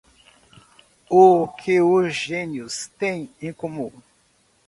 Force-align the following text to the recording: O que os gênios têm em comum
O 1.11 1.47
que 1.47 1.79
os 1.79 2.11
gênios 2.15 2.87
têm 2.97 3.29
em 3.39 3.53
comum 3.53 3.91